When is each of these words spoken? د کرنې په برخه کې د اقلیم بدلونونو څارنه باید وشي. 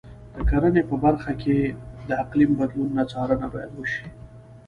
د 0.33 0.35
کرنې 0.49 0.81
په 0.89 0.95
برخه 1.03 1.31
کې 1.41 1.57
د 2.07 2.09
اقلیم 2.23 2.51
بدلونونو 2.59 3.03
څارنه 3.11 3.47
باید 3.53 3.71
وشي. 3.75 4.05